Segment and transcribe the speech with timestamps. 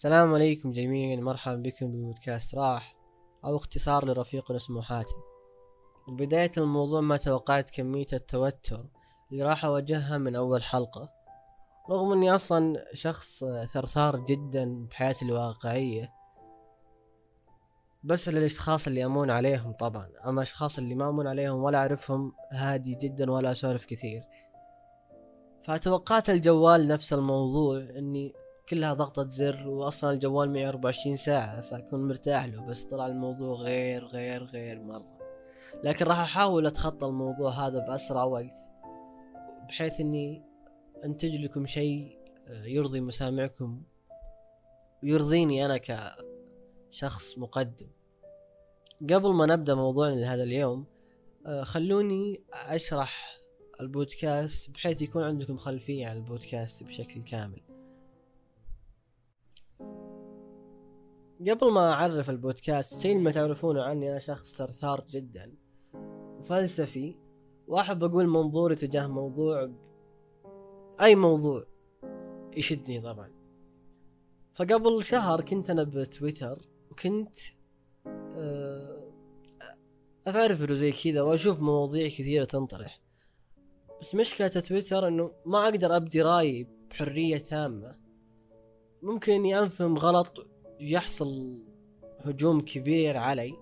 [0.00, 1.20] السلام عليكم جميعا.
[1.20, 2.96] مرحبا بكم ببودكاست راح
[3.44, 5.16] أو اختصار لرفيق اسمه حاتم
[6.08, 8.86] بداية الموضوع ما توقعت كمية التوتر
[9.32, 11.08] اللي راح أواجهها من أول حلقة.
[11.90, 16.12] رغم أني أصلا شخص ثرثار جدا بحياتي الواقعية
[18.04, 20.08] بس للأشخاص اللي أمون عليهم طبعا.
[20.24, 24.22] أما الأشخاص اللي ما أمون عليهم ولا أعرفهم هادي جدا ولا أسولف كثير.
[25.62, 28.39] فتوقعت الجوال نفس الموضوع إني
[28.70, 34.06] كلها ضغطة زر واصلا الجوال معي 24 ساعة فأكون مرتاح له بس طلع الموضوع غير
[34.06, 35.18] غير غير مرة.
[35.84, 38.56] لكن راح أحاول أتخطى الموضوع هذا بأسرع وقت
[39.68, 40.42] بحيث إني
[41.04, 43.82] أنتج لكم شيء آه، يرضي مسامعكم
[45.02, 45.80] ويرضيني أنا
[46.90, 47.88] كشخص مقدم.
[49.10, 50.86] قبل ما نبدأ موضوعنا لهذا اليوم
[51.46, 53.40] آه، خلوني أشرح
[53.80, 57.69] البودكاست بحيث يكون عندكم خلفية عن البودكاست بشكل كامل.
[61.48, 65.54] قبل ما أعرف البودكاست شيء ما تعرفونه عني أنا شخص ثرثار جدا.
[66.38, 67.16] وفلسفي
[67.66, 69.70] وأحب أقول منظوري تجاه موضوع
[71.00, 71.64] أي موضوع
[72.56, 73.30] يشدني طبعا.
[74.54, 76.58] فقبل شهر كنت أنا بتويتر
[76.90, 77.36] وكنت
[78.06, 79.12] آه،
[80.26, 83.00] أفرفر زي كذا وأشوف مواضيع كثيرة تنطرح.
[84.00, 88.00] بس مشكلة تويتر إنه ما أقدر أبدي رايي بحرية تامة.
[89.02, 90.46] ممكن إني أنفهم غلط
[90.80, 91.62] يحصل
[92.20, 93.52] هجوم كبير علي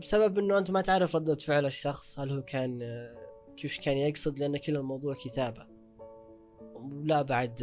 [0.00, 2.82] بسبب إنه أنت ما تعرف ردة فعل الشخص هل هو كان
[3.56, 5.66] كيف كان يقصد لأن كل الموضوع كتابة.
[7.04, 7.60] لا بعد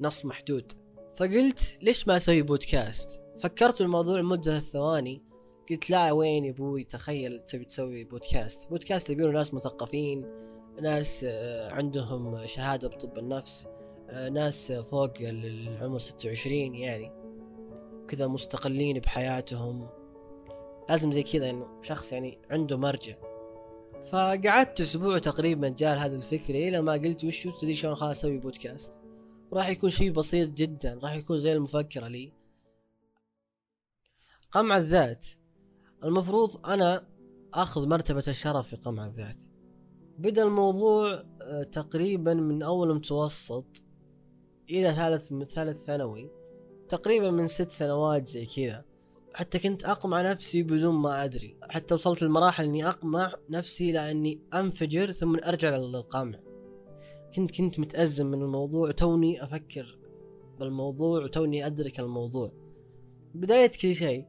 [0.00, 0.72] نص محدود.
[1.14, 5.22] فقلت ليش ما أسوي بودكاست فكرت الموضوع لمدة ثواني.
[5.70, 10.26] قلت لا وين يا أبوي؟ تخيل تبي تسوي بودكاست بودكاست يبينوا ناس مثقفين
[10.82, 11.26] ناس
[11.70, 13.66] عندهم شهادة بطب النفس
[14.32, 17.19] ناس فوق العمر ستة وعشرين يعني.
[18.10, 19.88] كذا مستقلين بحياتهم.
[20.88, 23.14] لازم زي كذا إنه شخص يعني عنده مرجع.
[24.12, 29.00] فقعدت أسبوع تقريبا جال هذا الفكرة إلى ما قلت وشو تدري شلون خلاص أسوي بودكاست.
[29.50, 32.32] وراح يكون شيء بسيط جدا راح يكون زي المفكرة لي.
[34.50, 35.26] قمع الذات.
[36.04, 37.06] المفروض أنا
[37.54, 39.40] آخذ مرتبة الشرف في قمع الذات.
[40.18, 43.82] بدأ الموضوع آه، تقريبا من أول متوسط
[44.70, 46.39] إلى ثالث ثالث ثانوي.
[46.90, 48.84] تقريبا من ست سنوات زي كذا.
[49.34, 51.56] حتى كنت أقمع نفسي بدون ما أدري.
[51.70, 56.38] حتى وصلت لمراحل إني أقمع نفسي لأني أنفجر ثم أرجع للقمع.
[57.36, 59.98] كنت كنت متأزم من الموضوع توني أفكر
[60.60, 62.52] بالموضوع وتوني أدرك الموضوع.
[63.34, 64.24] بداية كل شيء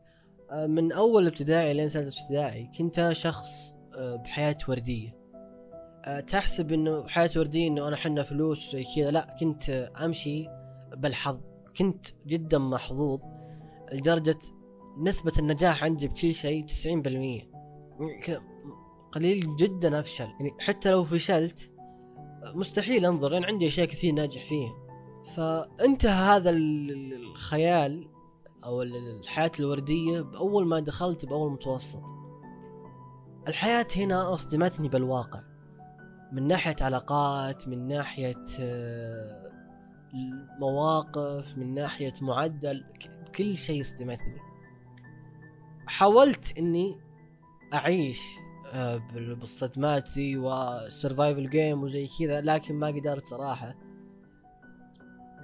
[0.51, 5.15] آه، من أول ابتدائي لين سنة ابتدائي كنت شخص آه، بحياة وردية.
[6.05, 9.11] آه، تحسب إنه حياة وردية إنه أنا حنا فلوس زي كذا.
[9.11, 9.69] لا كنت
[10.03, 10.47] أمشي
[10.97, 11.50] بالحظ.
[11.77, 13.21] كنت جدا محظوظ
[13.93, 14.37] لدرجة
[14.97, 17.51] نسبة النجاح عندي بكل شيء تسعين بالمية.
[19.11, 20.23] قليل جدا أفشل.
[20.23, 21.71] يعني حتى لو فشلت
[22.55, 23.29] مستحيل أنظر.
[23.29, 24.73] لأن عندي أشياء كثير ناجح فيها.
[25.35, 28.07] فانتهى هذا الخيال
[28.65, 32.03] أو الحياة الوردية بأول ما دخلت بأول متوسط.
[33.47, 35.41] الحياة هنا أصدمتني بالواقع.
[36.31, 39.40] من ناحية علاقات من ناحية آه،
[40.59, 42.83] مواقف من ناحية معدل
[43.35, 44.37] كل شيء صدمتني
[45.87, 46.99] حاولت إني
[47.73, 48.21] أعيش
[48.73, 53.75] آه، بالصدمات دي و survival game وزي كذا لكن ما قدرت صراحة.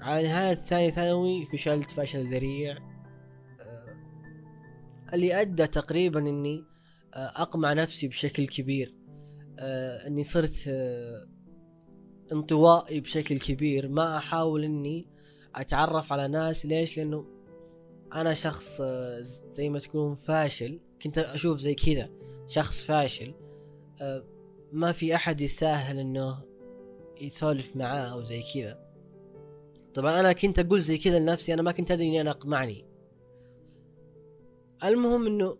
[0.01, 2.77] على نهاية ثاني ثانوي فشلت فشل ذريع.
[3.61, 3.97] آه،
[5.13, 6.63] اللي أدى تقريبا إني
[7.13, 8.93] أقمع نفسي بشكل كبير.
[9.59, 11.36] آه إني صرت آه
[12.31, 13.89] انطوائي بشكل كبير.
[13.89, 15.07] ما أحاول إني
[15.55, 16.65] أتعرف على ناس.
[16.65, 17.25] ليش؟ لأنه
[18.13, 19.19] أنا شخص آه
[19.51, 20.79] زي ما تكون فاشل.
[21.01, 22.09] كنت أشوف زي كذا
[22.47, 23.33] شخص فاشل.
[24.01, 24.23] آه
[24.71, 26.43] ما في أحد يستاهل إنه
[27.21, 28.87] يسولف معاه أو زي كذا.
[29.93, 31.53] طبعا أنا كنت أقول زي كذا لنفسي.
[31.53, 32.85] أنا ما كنت أدري إني أنا أقمعني.
[34.83, 35.57] المهم إنه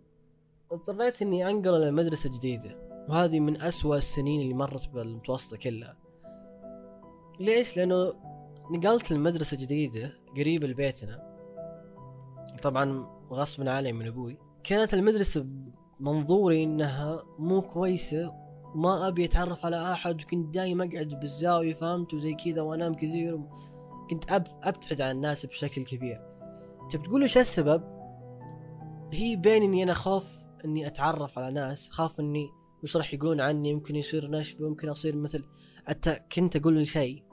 [0.72, 2.88] اضطريت إني أنقل لمدرسة جديدة.
[3.08, 6.07] وهذه من أسوأ السنين اللي مرت بالمتوسطة كلها.
[7.40, 8.12] ليش؟ لأنه
[8.70, 11.28] نقلت لمدرسة جديدة قريبة لبيتنا.
[12.62, 14.38] طبعا غصبا علي من أبوي.
[14.64, 15.46] كانت المدرسة
[16.00, 18.34] منظوري إنها مو كويسة.
[18.74, 20.22] ما أبي أتعرف على أحد.
[20.22, 23.40] وكنت دايم أقعد بالزاوية فهمت؟ وزي كذا وأنام كثير.
[24.10, 26.20] كنت أب أبتعد عن الناس بشكل كبير.
[26.90, 27.82] تبي تقول إيش السبب؟
[29.12, 30.32] هي بين إني أنا خوف
[30.64, 31.88] إني أتعرف على ناس.
[31.90, 32.50] خاف إني
[32.82, 33.70] وش راح يقولون عني.
[33.70, 35.44] يمكن يصير نشب يمكن أصير مثل.
[35.86, 37.27] حتى كنت أقول شيء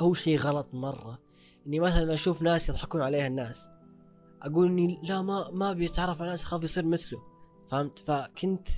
[0.00, 1.18] هو شيء غلط مرة
[1.66, 3.68] إني مثلا أشوف ناس يضحكون عليها الناس
[4.42, 7.18] أقول إني لا ما ما أبي أتعرف على ناس اخاف يصير مثله
[7.68, 8.68] فهمت؟ فكنت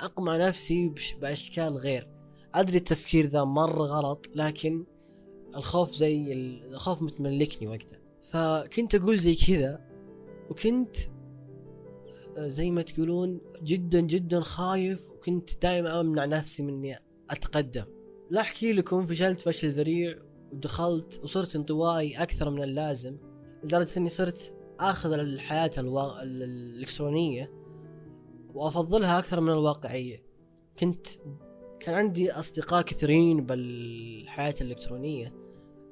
[0.00, 2.08] أقمع نفسي بأشكال غير.
[2.54, 4.86] أدري التفكير ذا مرة غلط لكن
[5.56, 7.98] الخوف زي ال- الخوف متملكني وقتها.
[8.22, 9.80] فكنت أقول زي كذا
[10.50, 10.96] وكنت
[12.36, 16.98] آه، زي ما تقولون جدا جدا خايف وكنت دائما أمنع نفسي من إني
[17.30, 17.84] أتقدم.
[18.30, 20.18] لا أحكي لكم فشلت فشل ذريع
[20.52, 23.16] ودخلت وصرت انطوائي أكثر من اللازم
[23.64, 26.22] لدرجة إني صرت آخذ الحياة الوا...
[26.22, 27.52] ال- الإلكترونية
[28.54, 30.24] وأفضلها أكثر من الواقعية.
[30.78, 31.06] كنت
[31.80, 35.34] كان عندي أصدقاء كثيرين بالحياة الإلكترونية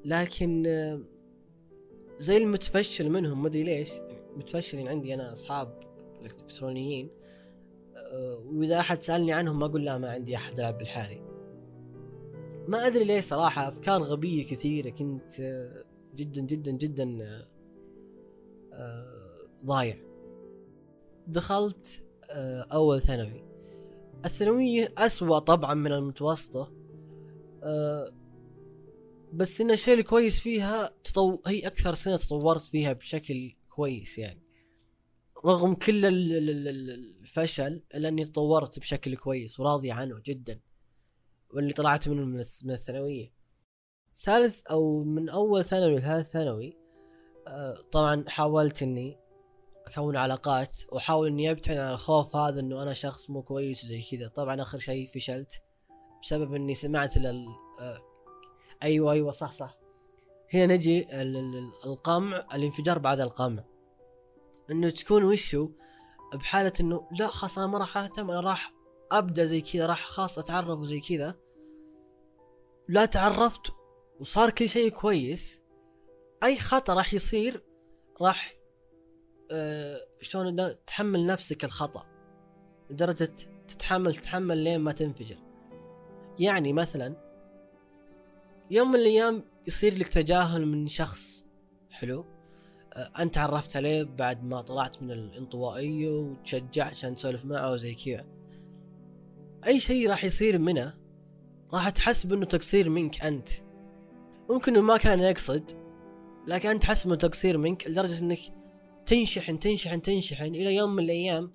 [0.05, 0.62] لكن
[2.19, 3.90] زي المتفشل منهم مدري ليش
[4.37, 5.81] متفشلين عندي أنا أصحاب
[6.23, 7.11] إلكترونيين
[7.96, 11.31] آه، وإذا أحد سألني عنهم ما أقول لا ما عندي أحد العب بالحالي.
[12.69, 17.49] ما أدري ليش صراحة أفكار غبية كثيرة كنت آه، جدا جدا جدا آه،
[18.73, 19.97] آه، ضايع.
[21.26, 22.05] دخلت
[22.73, 23.44] أول ثانوي.
[24.25, 26.73] الثانوية أسوأ طبعا من المتوسطة
[29.32, 31.38] بس إن الشيء الكويس فيها تطو...
[31.47, 34.43] هي أكثر سنة تطورت فيها بشكل كويس يعني.
[35.44, 40.61] رغم كل ال- ال- ال- ال- الفشل الا اني تطورت بشكل كويس وراضي عنه جدا.
[41.53, 42.25] واللي طلعت منه
[42.65, 43.33] من الثانوية.
[44.23, 46.79] ثالث أو من أول ثانوي لثالث ثانوي
[47.49, 49.19] آه، طبعا حاولت إني
[49.87, 54.29] أكون علاقات وأحاول إني أبتعد عن الخوف هذا إنه أنا شخص مو كويس وزي كذا.
[54.29, 55.63] طبعا آخر شيء فشلت
[56.23, 57.47] بسبب إني سمعت لل
[57.81, 57.99] آه،
[58.83, 59.79] أيوه أيوه صح صح.
[60.55, 63.65] هنا نجي ال- ال- ال- القمع الانفجار بعد القمع.
[64.71, 65.69] إنه تكون وشو
[66.35, 68.73] بحالة إنه لا خلاص أنا ما راح أهتم أنا راح
[69.13, 71.35] أبدأ زي كذا راح خاص أتعرف وزي كذا.
[72.93, 73.73] لا تعرفت
[74.21, 75.62] وصار كل شيء كويس.
[76.44, 77.65] أي خطأ راح يصير
[78.21, 78.55] راح
[79.50, 82.06] آه شلون تحمل نفسك الخطأ.
[82.91, 83.35] لدرجة
[83.69, 85.37] تتحمل تتحمل لين ما تنفجر.
[86.39, 87.17] يعني مثلا
[88.71, 91.44] يوم من الأيام يصير لك تجاهل من شخص
[91.91, 92.25] حلو
[92.93, 98.27] آه، أنت عرفت عليه بعد ما طلعت من الانطوائية وتشجعت عشان تسولف معه وزي كذا.
[99.67, 101.02] أي شيء راح يصير منه
[101.75, 103.49] راح تحسب انه تقصير منك أنت.
[104.51, 105.71] ممكن إنه ما كان يقصد
[106.49, 108.39] لكن أنت تحسب إنه تقصير منك لدرجة إنك
[109.07, 111.51] تنشحن تنشحن تنشحن إلى يوم من الأيام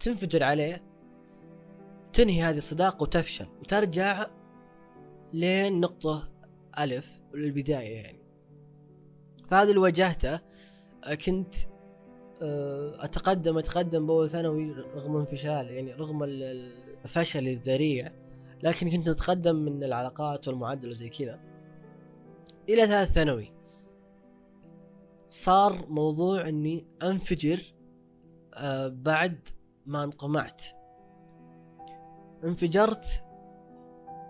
[0.00, 0.82] تنفجر عليه
[2.12, 3.46] تنهي هذه الصداقة وتفشل.
[3.60, 4.26] وترجع
[5.32, 6.22] لين نقطة
[6.78, 8.20] ألف للبداية يعني.
[9.48, 10.40] فهذا اللي واجهته
[11.26, 11.54] كنت
[12.42, 18.12] آه، أتقدم أتقدم بأول ثانوي رغم انفشال يعني رغم ال- ال- الفشل الذريع.
[18.62, 21.40] لكن كنت اتقدم من العلاقات والمعدل وزي كذا.
[22.68, 23.46] إلى ثالث ثانوي
[25.28, 27.60] صار موضوع إني أنفجر
[28.54, 29.48] آه، بعد
[29.86, 30.62] ما انقمعت.
[32.44, 33.26] انفجرت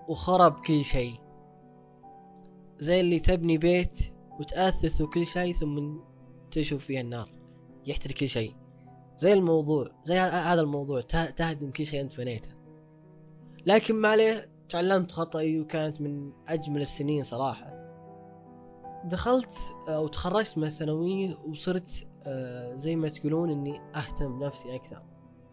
[0.09, 1.15] وخرب كل شيء.
[2.79, 3.99] زي اللي تبني بيت
[4.41, 5.99] وتأثث وكل شيء ثم
[6.51, 7.33] تشوف فيها النار
[7.87, 8.55] يحترق كل شيء.
[9.17, 12.60] زي الموضوع زي هذا الموضوع ته- تهدم كل شيء أنت بنيته.
[13.67, 17.81] لكن ما عليه تعلمت خطأي وكانت من أجمل السنين صراحة.
[19.05, 19.53] دخلت
[19.89, 25.03] آه، وتخرجت من الثانوية وصرت آه، زي ما تقولون إني أهتم بنفسي أكثر.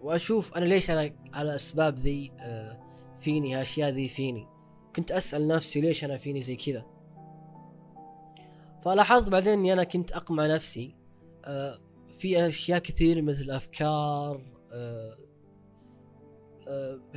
[0.01, 2.79] وأشوف أنا ليش أنا على أسباب ذي آه،
[3.15, 4.47] فيني هالاشياء ذي فيني.
[4.95, 6.85] كنت أسأل نفسي ليش أنا فيني زي كذا.
[8.81, 10.95] فلاحظت بعدين إني أنا كنت أقمع نفسي
[12.11, 13.51] في أشياء كثير مثل
[14.71, 15.17] آه،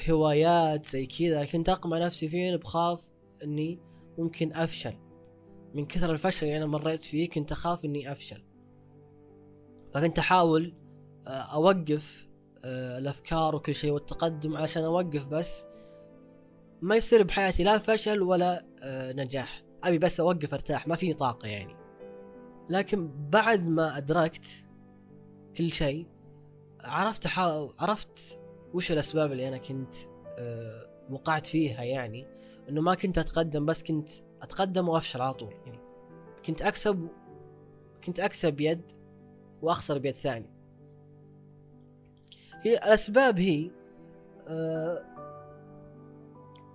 [0.08, 3.10] هوايات زي كذا كنت اقمع نفسي فيه بخاف
[3.44, 3.80] إني
[4.18, 4.98] ممكن أفشل.
[5.74, 8.44] من كثر الفشل اللي أنا مريت فيه كنت أخاف إني أفشل.
[9.94, 10.74] فكنت أحاول
[11.26, 12.28] آه، أوقف
[12.64, 15.66] آه، الأفكار وكل شيء والتقدم عشان أوقف بس
[16.82, 19.62] ما يصير بحياتي لا فشل ولا آه، نجاح.
[19.84, 21.76] أبي بس أوقف أرتاح ما في طاقة يعني.
[22.70, 24.46] لكن بعد ما أدركت
[25.56, 26.06] كل شيء
[26.84, 27.38] عرفت.
[27.78, 28.39] عرفت
[28.74, 29.94] وش الأسباب اللي أنا كنت
[30.38, 32.26] أه وقعت فيها يعني؟
[32.68, 34.08] إنه ما كنت أتقدم بس كنت
[34.42, 35.80] أتقدم وأفشل على طول يعني.
[36.44, 37.08] كنت أكسب
[38.04, 38.92] كنت أكسب بيد
[39.62, 40.50] وأخسر بيد ثاني.
[42.62, 43.70] هي الأسباب هي
[44.48, 45.06] أه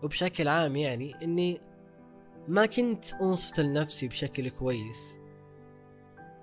[0.04, 1.60] وبشكل عام يعني إني
[2.48, 5.20] ما كنت أنصت لنفسي بشكل كويس.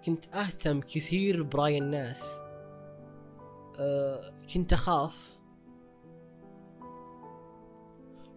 [0.04, 2.40] كنت أهتم كثير برأي الناس.
[3.78, 4.20] أه
[4.54, 5.31] كنت أخاف.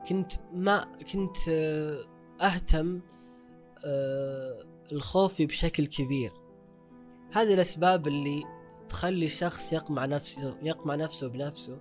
[0.10, 1.98] كنت ما كنت أه
[2.42, 3.02] أهتم
[3.86, 6.32] أه الخوف بشكل كبير.
[7.32, 8.44] هذه الأسباب اللي
[8.90, 11.80] تخلي الشخص يقمع نفسه يقمع نفسه بنفسه.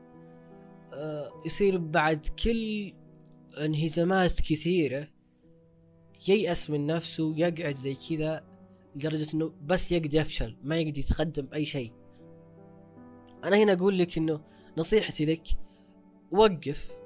[0.93, 2.93] آه، يصير بعد كل
[3.59, 5.09] انهزامات كثيرة
[6.29, 8.45] ييأس من نفسه يقعد زي كذا
[8.97, 11.93] لدرجة إنه بس يقدر يفشل ما يقدر يتقدم بأي شيء.
[13.45, 14.41] أنا هنا أقول لك إنه
[14.79, 15.49] نصيحتي لك
[16.33, 17.04] وقف.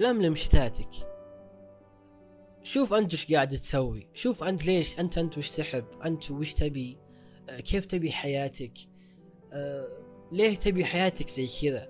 [0.00, 1.14] لملم شتاتك
[2.64, 4.06] شوف أنت وش قاعد تسوي.
[4.14, 5.84] شوف أنت ليش انت أنت وش تحب.
[6.04, 6.98] أنت وش تبي.
[7.50, 8.72] آه، كيف تبي حياتك.
[9.52, 9.88] آه،
[10.32, 11.88] ليه تبي حياتك زي كذا.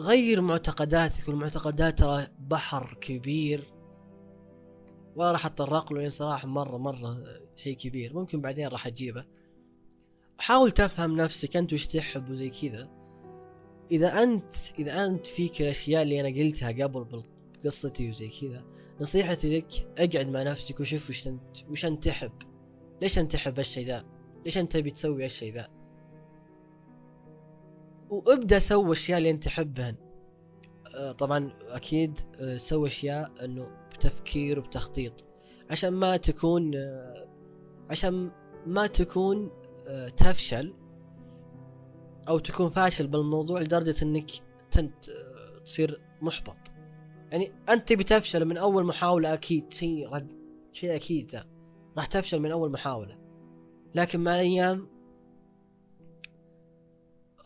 [0.00, 1.28] غير معتقداتك.
[1.28, 3.72] والمعتقدات ترى بحر كبير.
[5.16, 7.24] ولا راح أتطرق له صراحة مرة مرة
[7.56, 8.14] شيء كبير.
[8.14, 9.24] ممكن بعدين راح أجيبه.
[10.38, 12.97] حاول تفهم نفسك أنت وش تحب وزي كذا.
[13.90, 17.22] إذا أنت إذا أنت فيك الأشياء اللي أنا قلتها قبل
[17.64, 18.64] بقصتي وزي كذا
[19.00, 22.32] نصيحتي لك أقعد مع نفسك وشوف وش أنت وش أنت تحب.
[23.02, 24.04] ليش أنت تحب هالشيء ذا؟
[24.44, 25.68] ليش أنت تبي تسوي هالشيء ذا؟
[28.10, 29.94] وابدأ سوي الاشياء اللي أنت تحبهن.
[30.94, 35.24] آه، طبعا أكيد آه، سوي أشياء إنه بتفكير وبتخطيط.
[35.70, 37.28] عشان ما تكون آه،
[37.90, 38.30] عشان
[38.66, 39.50] ما تكون
[40.16, 40.74] تفشل
[42.28, 44.30] أو تكون فاشل بالموضوع لدرجة إنك
[44.70, 45.04] تنت
[45.64, 46.58] تصير محبط.
[47.30, 50.26] يعني أنت تبي تفشل من أول محاولة أكيد شيء
[50.72, 51.46] شيء أكيد ذا.
[51.96, 53.18] راح تفشل من أول محاولة.
[53.94, 54.88] لكن مع الأيام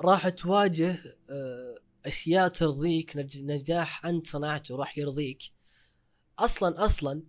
[0.01, 0.97] راح تواجه
[1.31, 1.75] آه،
[2.07, 5.43] أشياء ترضيك نجاح أنت صنعته راح يرضيك.
[6.39, 7.23] أصلا أصلا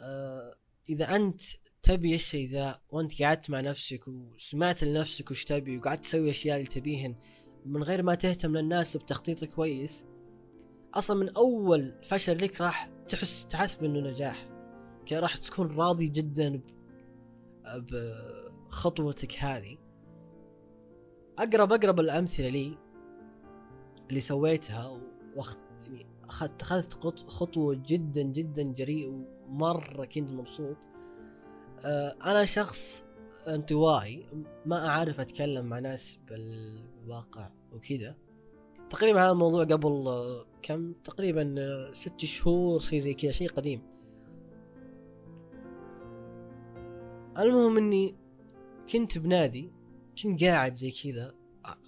[0.00, 0.54] آه،
[0.88, 1.42] إذا أنت
[1.84, 6.68] تبي الشيء ذا وأنت قعدت مع نفسك وسمعت لنفسك وش تبي وقعدت تسوي أشياء اللي
[6.68, 7.14] تبيهن
[7.66, 10.06] من غير ما تهتم للناس بتخطيط كويس
[10.94, 14.48] أصلا من أول فشل لك راح تحس تحس بإنه نجاح.
[15.06, 16.60] كي راح تكون راضي جدا
[17.66, 19.76] بخطوتك هذه.
[21.38, 22.78] اقرب أقرب الأمثلة لي
[24.10, 25.00] اللي سويتها
[25.36, 26.92] واخذت يعني اخذت
[27.30, 29.08] خطوة جدا جدا جريء
[29.48, 30.76] ومرة كنت مبسوط.
[32.24, 33.06] أنا شخص
[33.48, 34.26] انطوائي
[34.66, 38.16] ما أعرف أتكلم مع ناس بالواقع وكذا.
[38.90, 43.82] تقريبا هذا الموضوع قبل آه، كم؟ تقريبا آه، ست شهور شيء زي كذا شيء قديم.
[47.38, 48.14] المهم إني
[48.92, 49.72] كنت بنادي
[50.22, 51.34] كنت قاعد زي كذا.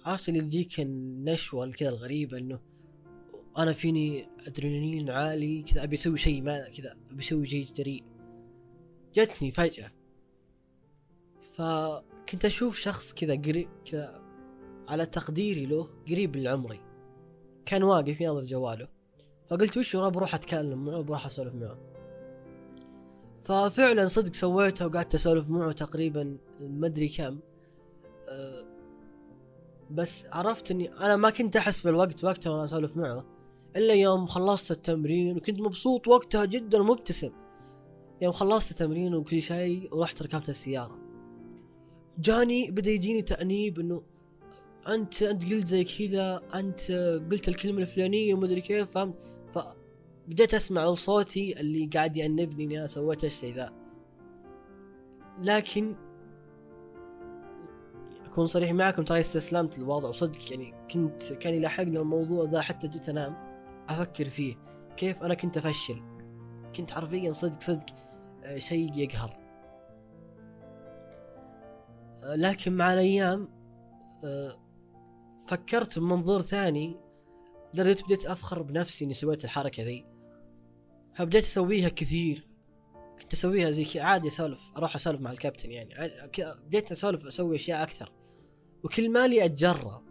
[0.05, 2.59] عرفت اللي تجيك النشوة كذا الغريبة إنه
[3.57, 8.03] أنا فيني ادرينالين عالي كذا أبي أسوي شيء ما كذا أبي أسوي شيء جريء.
[9.17, 9.91] جتني فجأة.
[11.55, 14.21] فكنت أشوف شخص كذا قريب كذا
[14.87, 16.81] على تقديري له قريب لعمري.
[17.65, 18.87] كان واقف ينظر جواله.
[19.47, 21.79] فقلت وش بروح أتكلم معه بروح أسولف معه.
[23.41, 27.39] ففعلا صدق سويتها وقعدت أسولف معه تقريبا مدري كم.
[28.29, 28.65] أه
[29.91, 33.25] بس عرفت إني أنا ما كنت أحس بالوقت وقتها وأنا أسولف معه.
[33.75, 37.31] إلا يوم خلصت التمرين وكنت مبسوط وقتها جدا ومبتسم.
[38.21, 40.97] يوم خلصت التمرين وكل شيء ورحت ركبت السيارة.
[42.19, 44.03] جاني بدأ يجيني تأنيب إنه
[44.87, 46.91] أنت أنت قلت زي كذا أنت
[47.31, 49.15] قلت الكلمة الفلانية ومدري كيف فهمت؟
[49.53, 53.73] فبديت أسمع صوتي اللي قاعد يأنبني إني أنا سويت الشيء ذا.
[55.41, 55.95] لكن
[58.25, 63.09] أكون صريح معكم ترى استسلمت للوضع وصدق يعني كنت كان يلاحقني الموضوع ذا حتى جيت
[63.09, 63.35] أنام.
[63.89, 64.55] أفكر فيه
[64.97, 66.16] كيف أنا كنت أفشل.
[66.77, 67.85] كنت حرفيا صدق صدق
[68.43, 69.37] آه، شيء يقهر.
[72.23, 73.49] آه، لكن مع الأيام
[74.23, 74.51] آه،
[75.47, 76.97] فكرت بمنظور ثاني
[77.73, 80.05] لدرجة بديت أفخر بنفسي إني سويت الحركة ذي.
[81.13, 82.47] فبديت أسويها كثير.
[83.19, 85.93] كنت أسويها زي عادي أسولف أروح أسولف مع الكابتن يعني.
[86.37, 88.11] بديت أسولف أسوي أشياء أكثر.
[88.83, 90.03] وكل مالي أتجرأ.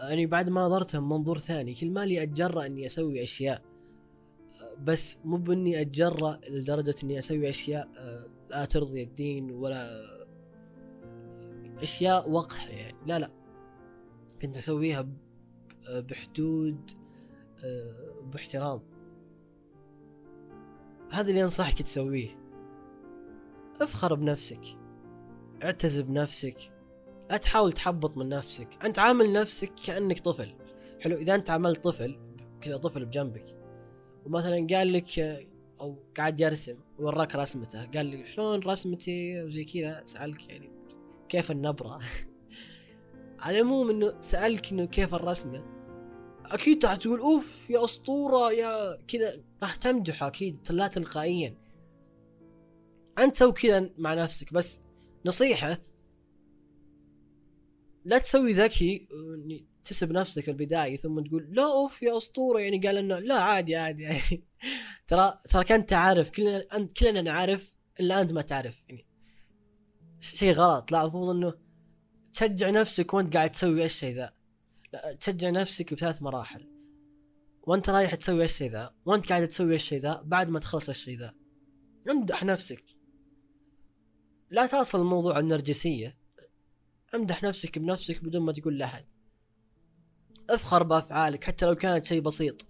[0.00, 3.69] يعني بعد ما نظرتها من منظور ثاني كل مالي أتجرأ إني أسوي أشياء.
[4.82, 9.90] بس مو بإني أتجرأ لدرجة إني أسوي أشياء آه، لا ترضي الدين ولا
[11.82, 12.98] أشياء وقح يعني.
[13.06, 13.30] لا لا.
[14.42, 15.08] كنت أسويها
[15.90, 16.90] بحدود
[17.64, 18.80] آه، باحترام.
[21.12, 22.28] هذا اللي أنصحك تسويه.
[23.80, 24.60] افخر بنفسك.
[25.62, 26.72] اعتز بنفسك.
[27.30, 28.84] لا تحاول تحبط من نفسك.
[28.84, 30.54] أنت عامل نفسك كأنك طفل.
[31.00, 32.18] حلو إذا أنت عملت طفل
[32.60, 33.59] كذا طفل بجنبك.
[34.26, 35.18] ومثلا قال لك
[35.80, 40.70] أو قاعد يرسم وراك رسمته قال لي شلون رسمتي وزي كذا سألك يعني
[41.28, 41.98] كيف النبرة؟
[43.40, 45.64] على العموم إنه سألك إنه كيف الرسمة؟
[46.46, 51.56] أكيد راح تقول أوف يا أسطورة يا كذا راح تمدحه أكيد لا تلقائيا.
[53.18, 54.80] أنت سوي كذا مع نفسك بس
[55.26, 55.78] نصيحة
[58.04, 59.08] لا تسوي ذكي
[59.84, 64.02] تسب نفسك البداية ثم تقول لا أوف يا أسطورة يعني قال إنه لا عادي عادي
[64.02, 64.20] يعني
[65.08, 69.06] ترى ترى كنت عارف كلنا انت كلنا نعرف إلا أنت ما تعرف يعني.
[70.20, 70.92] شيء غلط.
[70.92, 71.54] لا المفروض إنه
[72.32, 74.32] تشجع نفسك وأنت قاعد تسوي الشيء ذا.
[74.92, 76.66] لا تشجع نفسك بثلاث مراحل.
[77.62, 81.34] وأنت رايح تسوي الشيء ذا وأنت قاعد تسوي الشيء ذا بعد ما تخلص الشيء ذا.
[82.10, 82.84] امدح نفسك.
[84.50, 86.18] لا تصل الموضوع النرجسية.
[87.14, 89.04] امدح نفسك بنفسك بدون ما تقول لأحد.
[90.54, 92.66] افخر بأفعالك حتى لو كانت شيء بسيط.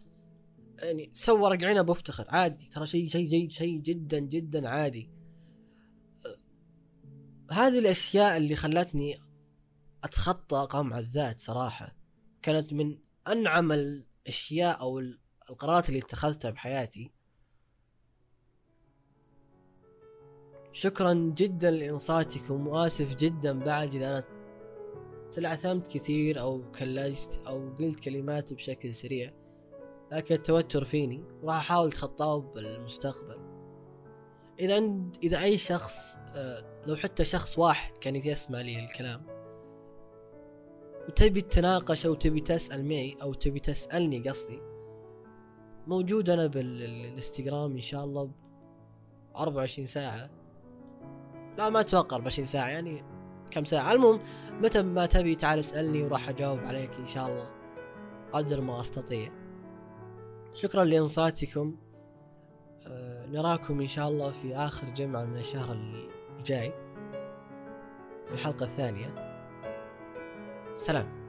[0.82, 2.26] يعني سوى ورق عنب وافتخر.
[2.28, 5.10] عادي ترى شيء شيء شيء شيء جدا جدا عادي.
[7.50, 9.18] هذه الأشياء اللي خلتني
[10.04, 11.96] أتخطى قمع الذات صراحة.
[12.42, 14.98] كانت من أنعم الأشياء أو
[15.50, 17.12] القرارات اللي اتخذتها بحياتي.
[20.72, 24.39] شكرا جدا لإنصاتكم وآسف جدا بعد إذا أنا
[25.32, 29.32] تلعثمت كثير أو كلجت أو قلت كلمات بشكل سريع
[30.12, 33.50] لكن التوتر فيني وراح أحاول أتخطاه بالمستقبل.
[34.60, 39.26] إذا عند إذا أي شخص آه، لو حتى شخص واحد كان يسمع لي الكلام
[41.08, 44.60] وتبي تتناقش أو تبي تسأل معي أو تبي تسألني قصدي
[45.86, 48.32] موجود أنا بالانستغرام إن شاء الله ب
[49.36, 50.30] 24 ساعة.
[51.58, 53.02] لا ما أتوقع 24 ساعة يعني
[53.50, 53.92] كم ساعة.
[53.92, 54.18] المهم
[54.50, 57.50] متى ما تبي تعال اسألني وراح أجاوب عليك إن شاء الله.
[58.32, 59.32] قدر ما أستطيع.
[60.52, 61.76] شكرا لإنصاتكم.
[62.86, 65.72] أه نراكم إن شاء الله في آخر جمعة من الشهر
[66.38, 66.72] الجاي
[68.26, 69.40] في الحلقة الثانية.
[70.74, 71.19] سلام.